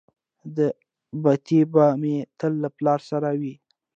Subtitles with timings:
[0.55, 0.67] دا
[1.23, 3.53] بتۍ به مې تل له پلار سره وه.